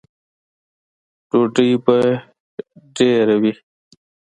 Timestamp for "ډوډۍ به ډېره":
1.29-3.35